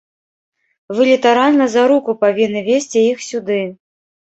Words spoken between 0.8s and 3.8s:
Вы літаральна за руку павінны весці іх сюды.